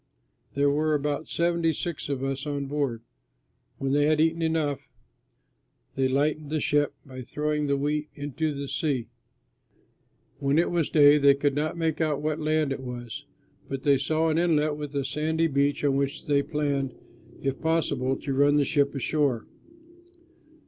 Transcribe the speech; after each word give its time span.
There 0.55 0.71
were 0.71 0.95
about 0.95 1.27
seventy 1.27 1.71
six 1.73 2.09
of 2.09 2.23
us 2.23 2.47
on 2.47 2.65
board. 2.65 3.03
When 3.77 3.91
they 3.91 4.07
had 4.07 4.19
eaten 4.19 4.41
enough, 4.41 4.89
they 5.93 6.07
lightened 6.07 6.49
the 6.49 6.59
ship 6.59 6.95
by 7.05 7.21
throwing 7.21 7.67
the 7.67 7.77
wheat 7.77 8.09
into 8.15 8.51
the 8.51 8.67
sea. 8.67 9.09
When 10.39 10.57
it 10.57 10.71
was 10.71 10.89
day 10.89 11.19
they 11.19 11.35
could 11.35 11.53
not 11.53 11.77
make 11.77 12.01
out 12.01 12.19
what 12.19 12.39
land 12.39 12.71
it 12.71 12.79
was; 12.81 13.25
but 13.69 13.83
they 13.83 13.99
saw 13.99 14.29
an 14.29 14.39
inlet 14.39 14.75
with 14.75 14.95
a 14.95 15.05
sandy 15.05 15.45
beach 15.45 15.83
on 15.83 15.95
which 15.95 16.25
they 16.25 16.41
planned, 16.41 16.95
if 17.39 17.61
possible, 17.61 18.15
to 18.21 18.33
run 18.33 18.55
the 18.55 18.65
ship 18.65 18.95
ashore. 18.95 19.45